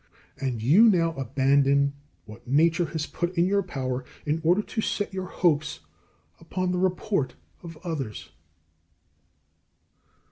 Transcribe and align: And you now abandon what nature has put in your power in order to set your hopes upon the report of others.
And 0.39 0.63
you 0.63 0.85
now 0.89 1.13
abandon 1.13 1.93
what 2.25 2.47
nature 2.47 2.85
has 2.85 3.05
put 3.05 3.35
in 3.37 3.45
your 3.45 3.61
power 3.61 4.03
in 4.25 4.41
order 4.43 4.63
to 4.63 4.81
set 4.81 5.13
your 5.13 5.27
hopes 5.27 5.81
upon 6.39 6.71
the 6.71 6.79
report 6.79 7.35
of 7.61 7.77
others. 7.83 8.31